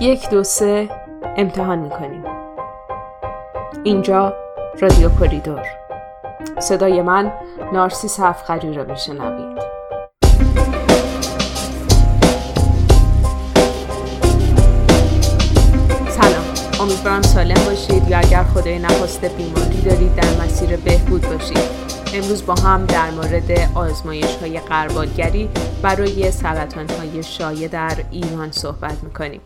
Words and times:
یک 0.00 0.30
دو 0.30 0.42
سه 0.42 0.88
امتحان 1.36 1.78
می‌کنیم. 1.78 2.24
اینجا 3.84 4.32
رادیو 4.80 5.08
کوریدور. 5.08 5.62
صدای 6.58 7.02
من 7.02 7.32
نارسی 7.72 8.08
سفخری 8.08 8.74
را 8.74 8.84
میشنوید. 8.84 9.58
سلام. 16.08 16.44
امیدوارم 16.80 17.22
سالم 17.22 17.64
باشید 17.66 18.08
یا 18.08 18.18
اگر 18.18 18.42
خدای 18.42 18.78
نخواسته 18.78 19.28
بیماری 19.28 19.82
دارید 19.82 20.14
در 20.14 20.44
مسیر 20.44 20.76
بهبود 20.76 21.22
باشید. 21.22 21.86
امروز 22.14 22.46
با 22.46 22.54
هم 22.54 22.86
در 22.86 23.10
مورد 23.10 23.50
آزمایش 23.74 24.36
های 24.36 24.60
قربالگری 24.60 25.48
برای 25.82 26.30
سرطان 26.30 26.86
های 26.88 27.22
شایع 27.22 27.68
در 27.68 27.96
ایران 28.10 28.52
صحبت 28.52 29.04
می‌کنیم. 29.04 29.40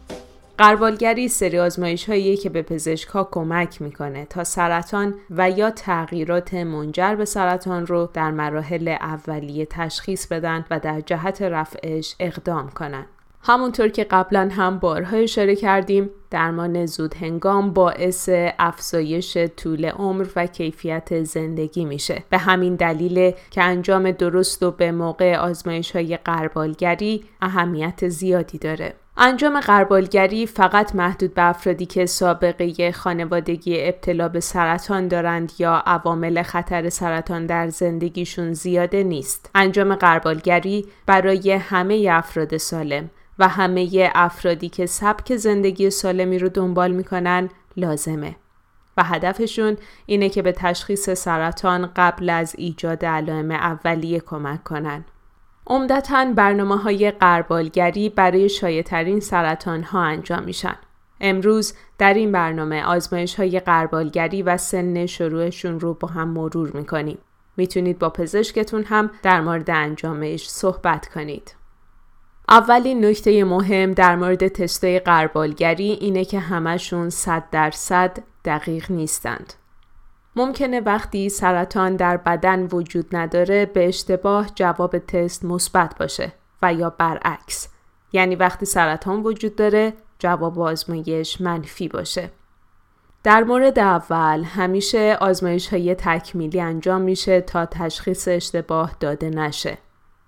قربالگری 0.60 1.28
سری 1.28 1.58
آزمایش 1.58 2.08
هایی 2.08 2.36
که 2.36 2.48
به 2.48 2.62
پزشک 2.62 3.08
ها 3.08 3.28
کمک 3.32 3.82
می‌کنه 3.82 4.24
تا 4.24 4.44
سرطان 4.44 5.14
و 5.30 5.50
یا 5.50 5.70
تغییرات 5.70 6.54
منجر 6.54 7.14
به 7.14 7.24
سرطان 7.24 7.86
رو 7.86 8.10
در 8.14 8.30
مراحل 8.30 8.88
اولیه 8.88 9.66
تشخیص 9.66 10.26
بدن 10.26 10.64
و 10.70 10.80
در 10.80 11.00
جهت 11.00 11.42
رفعش 11.42 12.16
اقدام 12.20 12.70
کنند. 12.70 13.06
همونطور 13.42 13.88
که 13.88 14.04
قبلا 14.04 14.48
هم 14.52 14.78
بارها 14.78 15.16
اشاره 15.16 15.56
کردیم 15.56 16.10
درمان 16.30 16.86
زود 16.86 17.14
هنگام 17.14 17.72
باعث 17.72 18.28
افزایش 18.58 19.36
طول 19.56 19.84
عمر 19.84 20.26
و 20.36 20.46
کیفیت 20.46 21.22
زندگی 21.22 21.84
میشه 21.84 22.22
به 22.30 22.38
همین 22.38 22.76
دلیل 22.76 23.32
که 23.50 23.62
انجام 23.62 24.10
درست 24.10 24.62
و 24.62 24.70
به 24.70 24.92
موقع 24.92 25.36
آزمایش 25.36 25.96
های 25.96 26.16
قربالگری 26.16 27.24
اهمیت 27.42 28.08
زیادی 28.08 28.58
داره 28.58 28.94
انجام 29.22 29.60
قربالگری 29.60 30.46
فقط 30.46 30.94
محدود 30.94 31.34
به 31.34 31.42
افرادی 31.42 31.86
که 31.86 32.06
سابقه 32.06 32.92
خانوادگی 32.92 33.88
ابتلا 33.88 34.28
به 34.28 34.40
سرطان 34.40 35.08
دارند 35.08 35.52
یا 35.58 35.82
عوامل 35.86 36.42
خطر 36.42 36.88
سرطان 36.88 37.46
در 37.46 37.68
زندگیشون 37.68 38.52
زیاده 38.52 39.02
نیست. 39.02 39.50
انجام 39.54 39.94
قربالگری 39.94 40.86
برای 41.06 41.52
همه 41.52 42.08
افراد 42.10 42.56
سالم 42.56 43.10
و 43.38 43.48
همه 43.48 44.10
افرادی 44.14 44.68
که 44.68 44.86
سبک 44.86 45.36
زندگی 45.36 45.90
سالمی 46.20 46.38
رو 46.38 46.48
دنبال 46.48 46.90
می‌کنن 46.90 47.48
لازمه 47.76 48.36
و 48.96 49.04
هدفشون 49.04 49.76
اینه 50.06 50.28
که 50.28 50.42
به 50.42 50.52
تشخیص 50.52 51.10
سرطان 51.10 51.90
قبل 51.96 52.30
از 52.30 52.54
ایجاد 52.58 53.04
علائم 53.04 53.50
اولیه 53.50 54.20
کمک 54.20 54.64
کنن. 54.64 55.04
عمدتا 55.66 56.32
برنامه 56.36 56.76
های 56.76 57.10
قربالگری 57.10 58.08
برای 58.08 58.48
شایع 58.48 59.20
سرطان 59.20 59.82
ها 59.82 60.02
انجام 60.02 60.42
میشن. 60.42 60.76
امروز 61.20 61.74
در 61.98 62.14
این 62.14 62.32
برنامه 62.32 62.84
آزمایش 62.84 63.34
های 63.34 63.60
قربالگری 63.60 64.42
و 64.42 64.56
سن 64.56 65.06
شروعشون 65.06 65.80
رو 65.80 65.94
با 65.94 66.08
هم 66.08 66.28
مرور 66.28 66.70
می‌کنیم. 66.74 67.18
می‌تونید 67.56 67.98
با 67.98 68.10
پزشکتون 68.10 68.84
هم 68.84 69.10
در 69.22 69.40
مورد 69.40 69.70
انجامش 69.70 70.50
صحبت 70.50 71.08
کنید. 71.08 71.54
اولین 72.52 73.04
نکته 73.04 73.44
مهم 73.44 73.92
در 73.92 74.16
مورد 74.16 74.48
تستای 74.48 74.98
قربالگری 74.98 75.90
اینه 75.90 76.24
که 76.24 76.38
همشون 76.38 77.10
صد 77.10 77.44
درصد 77.50 78.18
دقیق 78.44 78.90
نیستند. 78.90 79.52
ممکنه 80.36 80.80
وقتی 80.80 81.28
سرطان 81.28 81.96
در 81.96 82.16
بدن 82.16 82.68
وجود 82.72 83.16
نداره 83.16 83.66
به 83.66 83.88
اشتباه 83.88 84.50
جواب 84.54 84.98
تست 84.98 85.44
مثبت 85.44 85.98
باشه 85.98 86.32
و 86.62 86.74
یا 86.74 86.90
برعکس. 86.90 87.68
یعنی 88.12 88.36
وقتی 88.36 88.66
سرطان 88.66 89.22
وجود 89.22 89.56
داره 89.56 89.92
جواب 90.18 90.58
آزمایش 90.60 91.40
منفی 91.40 91.88
باشه. 91.88 92.30
در 93.22 93.44
مورد 93.44 93.78
اول 93.78 94.42
همیشه 94.42 95.16
آزمایش 95.20 95.68
های 95.68 95.94
تکمیلی 95.94 96.60
انجام 96.60 97.00
میشه 97.00 97.40
تا 97.40 97.66
تشخیص 97.66 98.28
اشتباه 98.28 98.96
داده 99.00 99.30
نشه. 99.30 99.78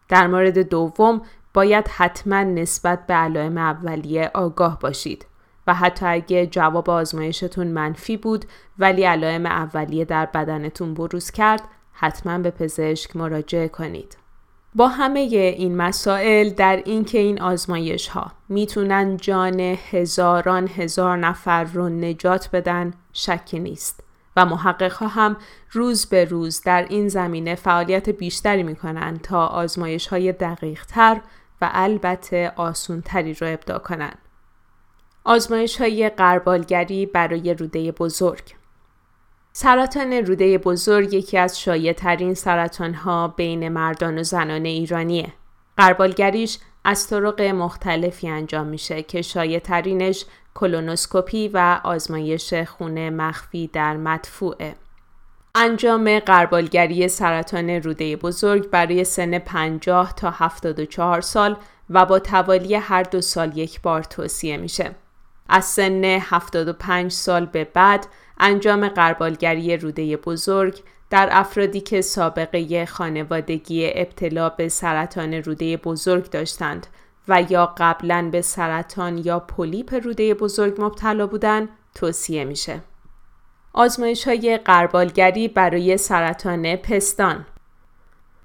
در 0.08 0.26
مورد 0.26 0.58
دوم 0.58 1.22
باید 1.54 1.88
حتما 1.88 2.42
نسبت 2.42 3.06
به 3.06 3.14
علائم 3.14 3.58
اولیه 3.58 4.30
آگاه 4.34 4.78
باشید 4.78 5.26
و 5.66 5.74
حتی 5.74 6.06
اگه 6.06 6.46
جواب 6.46 6.90
آزمایشتون 6.90 7.66
منفی 7.66 8.16
بود 8.16 8.44
ولی 8.78 9.02
علائم 9.02 9.46
اولیه 9.46 10.04
در 10.04 10.26
بدنتون 10.26 10.94
بروز 10.94 11.30
کرد 11.30 11.62
حتما 11.92 12.38
به 12.38 12.50
پزشک 12.50 13.16
مراجعه 13.16 13.68
کنید. 13.68 14.16
با 14.74 14.88
همه 14.88 15.20
این 15.20 15.76
مسائل 15.76 16.50
در 16.50 16.82
اینکه 16.84 17.18
این 17.18 17.40
آزمایش 17.40 18.08
ها 18.08 18.32
می‌تونن 18.48 19.16
جان 19.16 19.60
هزاران 19.60 20.68
هزار 20.68 21.16
نفر 21.16 21.64
رو 21.64 21.88
نجات 21.88 22.48
بدن 22.52 22.94
شکی 23.12 23.58
نیست 23.58 24.04
و 24.36 24.44
محقق 24.46 24.92
ها 24.92 25.08
هم 25.08 25.36
روز 25.70 26.06
به 26.06 26.24
روز 26.24 26.60
در 26.60 26.86
این 26.88 27.08
زمینه 27.08 27.54
فعالیت 27.54 28.10
بیشتری 28.10 28.62
می‌کنن 28.62 29.18
تا 29.18 29.46
آزمایش 29.46 30.06
های 30.06 30.32
دقیق 30.32 30.84
تر 30.86 31.20
و 31.62 31.70
البته 31.72 32.52
آسونتری 32.56 33.34
را 33.34 33.48
ابدا 33.48 33.78
کنند. 33.78 34.18
آزمایش 35.24 35.80
های 35.80 36.08
قربالگری 36.08 37.06
برای 37.06 37.54
روده 37.54 37.92
بزرگ 37.92 38.54
سرطان 39.52 40.12
روده 40.12 40.58
بزرگ 40.58 41.14
یکی 41.14 41.38
از 41.38 41.60
شایع 41.60 41.92
ترین 41.92 42.34
سرطان 42.34 42.94
ها 42.94 43.28
بین 43.28 43.68
مردان 43.68 44.18
و 44.18 44.22
زنان 44.22 44.64
ایرانیه. 44.64 45.32
قربالگریش 45.76 46.58
از 46.84 47.08
طرق 47.08 47.40
مختلفی 47.40 48.28
انجام 48.28 48.66
میشه 48.66 49.02
که 49.02 49.22
شایع 49.22 49.58
ترینش 49.58 50.24
کلونوسکوپی 50.54 51.48
و 51.48 51.80
آزمایش 51.84 52.54
خون 52.54 53.08
مخفی 53.08 53.66
در 53.66 53.96
مدفوعه. 53.96 54.74
انجام 55.54 56.18
قربالگری 56.18 57.08
سرطان 57.08 57.70
روده 57.70 58.16
بزرگ 58.16 58.70
برای 58.70 59.04
سن 59.04 59.38
50 59.38 60.12
تا 60.14 60.30
74 60.30 61.20
سال 61.20 61.56
و 61.90 62.06
با 62.06 62.18
توالی 62.18 62.74
هر 62.74 63.02
دو 63.02 63.20
سال 63.20 63.58
یک 63.58 63.80
بار 63.80 64.02
توصیه 64.02 64.56
میشه. 64.56 64.90
از 65.48 65.64
سن 65.64 66.04
75 66.04 67.12
سال 67.12 67.46
به 67.46 67.64
بعد 67.64 68.06
انجام 68.38 68.88
قربالگری 68.88 69.76
روده 69.76 70.16
بزرگ 70.16 70.82
در 71.10 71.28
افرادی 71.32 71.80
که 71.80 72.00
سابقه 72.00 72.86
خانوادگی 72.86 73.90
ابتلا 73.94 74.48
به 74.48 74.68
سرطان 74.68 75.34
روده 75.34 75.76
بزرگ 75.76 76.30
داشتند 76.30 76.86
و 77.28 77.44
یا 77.48 77.74
قبلا 77.78 78.28
به 78.32 78.42
سرطان 78.42 79.18
یا 79.18 79.40
پولیپ 79.40 79.94
روده 80.04 80.34
بزرگ 80.34 80.84
مبتلا 80.84 81.26
بودند 81.26 81.68
توصیه 81.94 82.44
میشه. 82.44 82.80
آزمایش 83.74 84.28
های 84.28 84.58
قربالگری 84.64 85.48
برای 85.48 85.96
سرطان 85.96 86.76
پستان 86.76 87.46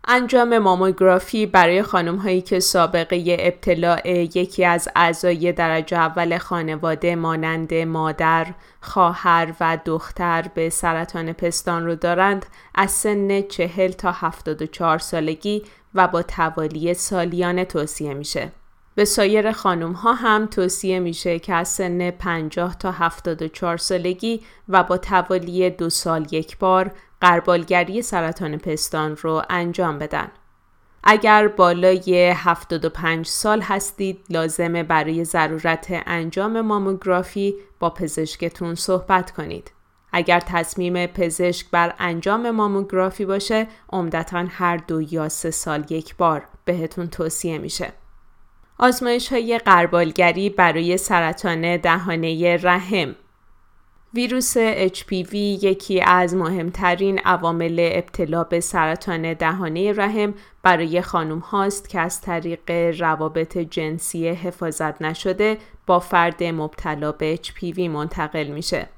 انجام 0.09 0.57
ماموگرافی 0.57 1.45
برای 1.45 1.83
خانم 1.83 2.15
هایی 2.15 2.41
که 2.41 2.59
سابقه 2.59 3.37
ابتلاع 3.39 4.09
یکی 4.09 4.65
از 4.65 4.89
اعضای 4.95 5.51
درجه 5.51 5.97
اول 5.97 6.37
خانواده 6.37 7.15
مانند 7.15 7.73
مادر، 7.73 8.47
خواهر 8.81 9.53
و 9.59 9.77
دختر 9.85 10.45
به 10.55 10.69
سرطان 10.69 11.33
پستان 11.33 11.85
رو 11.85 11.95
دارند 11.95 12.45
از 12.75 12.91
سن 12.91 13.41
40 13.41 13.91
تا 13.91 14.11
74 14.11 14.99
سالگی 14.99 15.63
و 15.95 16.07
با 16.07 16.21
توالی 16.21 16.93
سالیانه 16.93 17.65
توصیه 17.65 18.13
میشه. 18.13 18.51
به 18.97 19.05
سایر 19.05 19.51
خانم 19.51 19.91
ها 19.91 20.13
هم 20.13 20.45
توصیه 20.45 20.99
میشه 20.99 21.39
که 21.39 21.53
از 21.53 21.67
سن 21.67 22.11
50 22.11 22.77
تا 22.77 22.91
74 22.91 23.77
سالگی 23.77 24.41
و 24.69 24.83
با 24.83 24.97
توالی 24.97 25.69
دو 25.69 25.89
سال 25.89 26.27
یک 26.31 26.57
بار 26.57 26.91
قربالگری 27.21 28.01
سرطان 28.01 28.57
پستان 28.57 29.17
رو 29.17 29.41
انجام 29.49 29.97
بدن. 29.97 30.27
اگر 31.03 31.47
بالای 31.47 32.33
75 32.35 33.25
سال 33.25 33.61
هستید 33.61 34.19
لازمه 34.29 34.83
برای 34.83 35.23
ضرورت 35.23 35.87
انجام 35.89 36.61
ماموگرافی 36.61 37.55
با 37.79 37.89
پزشکتون 37.89 38.75
صحبت 38.75 39.31
کنید. 39.31 39.71
اگر 40.11 40.39
تصمیم 40.39 41.05
پزشک 41.05 41.71
بر 41.71 41.93
انجام 41.99 42.51
ماموگرافی 42.51 43.25
باشه 43.25 43.67
عمدتا 43.89 44.45
هر 44.49 44.77
دو 44.77 45.01
یا 45.01 45.29
سه 45.29 45.51
سال 45.51 45.85
یک 45.89 46.15
بار 46.15 46.47
بهتون 46.65 47.07
توصیه 47.07 47.57
میشه. 47.57 47.93
آزمایش 48.79 49.33
های 49.33 49.57
قربالگری 49.57 50.49
برای 50.49 50.97
سرطان 50.97 51.77
دهانه 51.77 52.57
رحم 52.57 53.15
ویروس 54.13 54.57
HPV 54.87 55.33
یکی 55.33 56.01
از 56.01 56.35
مهمترین 56.35 57.19
عوامل 57.19 57.89
ابتلا 57.93 58.43
به 58.43 58.59
سرطان 58.59 59.33
دهانه 59.33 59.93
رحم 59.93 60.33
برای 60.63 61.01
خانم 61.01 61.39
هاست 61.39 61.89
که 61.89 61.99
از 61.99 62.21
طریق 62.21 62.71
روابط 62.99 63.57
جنسی 63.57 64.27
حفاظت 64.27 65.01
نشده 65.01 65.57
با 65.85 65.99
فرد 65.99 66.43
مبتلا 66.43 67.11
به 67.11 67.39
HPV 67.43 67.79
منتقل 67.79 68.47
میشه. 68.47 68.89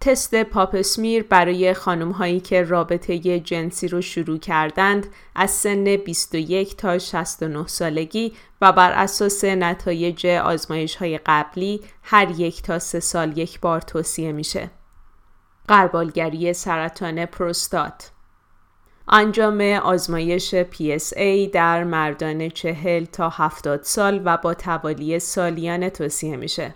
تست 0.00 0.34
پاپسمیر 0.34 1.22
برای 1.22 1.74
خانم 1.74 2.10
هایی 2.10 2.40
که 2.40 2.62
رابطه 2.62 3.38
جنسی 3.40 3.88
رو 3.88 4.00
شروع 4.00 4.38
کردند 4.38 5.06
از 5.34 5.50
سن 5.50 5.84
21 5.96 6.76
تا 6.76 6.98
69 6.98 7.66
سالگی 7.66 8.32
و 8.60 8.72
بر 8.72 8.92
اساس 8.92 9.44
نتایج 9.44 10.26
آزمایش 10.26 10.96
های 10.96 11.18
قبلی 11.26 11.80
هر 12.02 12.40
یک 12.40 12.62
تا 12.62 12.78
سه 12.78 13.00
سال 13.00 13.38
یک 13.38 13.60
بار 13.60 13.80
توصیه 13.80 14.32
میشه. 14.32 14.70
قربالگری 15.68 16.52
سرطان 16.52 17.26
پروستات 17.26 18.10
انجام 19.08 19.60
آزمایش 19.60 20.54
PSA 20.54 21.50
در 21.52 21.84
مردان 21.84 22.48
40 22.48 23.04
تا 23.04 23.28
70 23.28 23.82
سال 23.82 24.22
و 24.24 24.36
با 24.36 24.54
توالی 24.54 25.18
سالیانه 25.18 25.90
توصیه 25.90 26.36
میشه. 26.36 26.74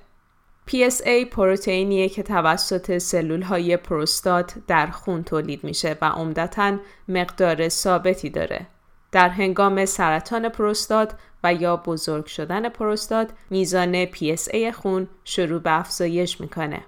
PSA 0.72 1.24
پروتئینیه 1.30 2.08
که 2.08 2.22
توسط 2.22 2.98
سلول 2.98 3.42
های 3.42 3.76
پروستات 3.76 4.54
در 4.66 4.86
خون 4.86 5.24
تولید 5.24 5.64
میشه 5.64 5.96
و 6.00 6.04
عمدتا 6.04 6.78
مقدار 7.08 7.68
ثابتی 7.68 8.30
داره. 8.30 8.66
در 9.12 9.28
هنگام 9.28 9.84
سرطان 9.84 10.48
پروستات 10.48 11.14
و 11.44 11.54
یا 11.54 11.76
بزرگ 11.76 12.26
شدن 12.26 12.68
پروستات 12.68 13.30
میزان 13.50 14.06
PSA 14.06 14.70
خون 14.74 15.08
شروع 15.24 15.60
به 15.60 15.78
افزایش 15.78 16.40
می‌کنه. 16.40 16.84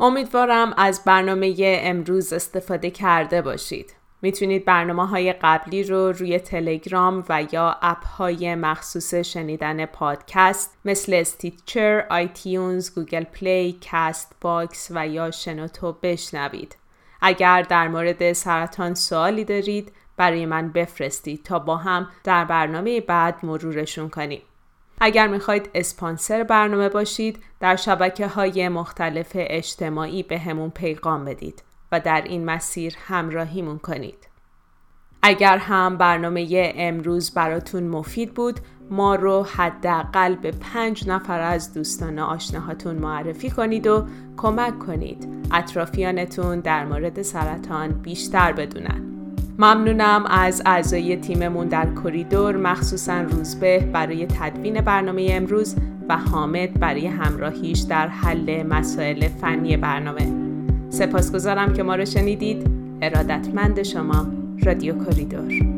امیدوارم 0.00 0.74
از 0.76 1.02
برنامه 1.04 1.54
امروز 1.82 2.32
استفاده 2.32 2.90
کرده 2.90 3.42
باشید. 3.42 3.94
می‌تونید 4.26 4.64
برنامه 4.64 5.06
های 5.06 5.32
قبلی 5.32 5.82
رو 5.84 6.12
روی 6.12 6.38
تلگرام 6.38 7.24
و 7.28 7.46
یا 7.52 7.76
app 7.82 8.04
های 8.06 8.54
مخصوص 8.54 9.14
شنیدن 9.14 9.86
پادکست 9.86 10.78
مثل 10.84 11.14
Stitcher، 11.14 12.06
iTunes، 12.10 12.94
Google 12.94 13.24
Play، 13.24 13.80
Castbox 13.90 14.88
و 14.94 15.08
یا 15.08 15.30
شنوتو 15.30 15.96
بشنوید. 16.02 16.76
اگر 17.20 17.62
در 17.62 17.88
مورد 17.88 18.32
سرطان 18.32 18.94
سوالی 18.94 19.44
دارید 19.44 19.92
برای 20.16 20.46
من 20.46 20.68
بفرستید 20.68 21.42
تا 21.44 21.58
با 21.58 21.76
هم 21.76 22.08
در 22.24 22.44
برنامه 22.44 23.00
بعد 23.00 23.34
مرورشون 23.42 24.08
کنیم. 24.08 24.42
اگر 25.00 25.26
می‌خواید 25.26 25.70
اسپانسر 25.74 26.42
برنامه 26.42 26.88
باشید 26.88 27.42
در 27.60 27.76
شبکه 27.76 28.26
های 28.26 28.68
مختلف 28.68 29.30
اجتماعی 29.34 30.22
به 30.22 30.38
همون 30.38 30.70
پیغام 30.70 31.24
بدید. 31.24 31.62
و 31.92 32.00
در 32.00 32.22
این 32.22 32.44
مسیر 32.44 32.94
همراهیمون 33.06 33.78
کنید. 33.78 34.28
اگر 35.22 35.58
هم 35.58 35.96
برنامه 35.96 36.72
امروز 36.76 37.34
براتون 37.34 37.82
مفید 37.82 38.34
بود 38.34 38.60
ما 38.90 39.14
رو 39.14 39.42
حداقل 39.42 40.34
به 40.34 40.50
پنج 40.50 41.08
نفر 41.08 41.40
از 41.40 41.74
دوستان 41.74 42.18
آشناهاتون 42.18 42.96
معرفی 42.96 43.50
کنید 43.50 43.86
و 43.86 44.06
کمک 44.36 44.78
کنید 44.78 45.28
اطرافیانتون 45.52 46.60
در 46.60 46.84
مورد 46.84 47.22
سرطان 47.22 47.88
بیشتر 47.88 48.52
بدونن 48.52 49.02
ممنونم 49.58 50.26
از 50.26 50.62
اعضای 50.66 51.16
تیممون 51.16 51.68
در 51.68 51.88
کریدور 51.94 52.56
مخصوصا 52.56 53.20
روزبه 53.20 53.78
برای 53.78 54.26
تدوین 54.26 54.80
برنامه 54.80 55.28
امروز 55.30 55.76
و 56.08 56.16
حامد 56.16 56.80
برای 56.80 57.06
همراهیش 57.06 57.78
در 57.78 58.08
حل 58.08 58.62
مسائل 58.62 59.28
فنی 59.28 59.76
برنامه 59.76 60.45
سپاسگزارم 60.90 61.72
که 61.72 61.82
ما 61.82 61.94
رو 61.94 62.04
شنیدید. 62.04 62.66
ارادتمند 63.02 63.82
شما 63.82 64.26
رادیو 64.64 65.04
کوریدور 65.04 65.75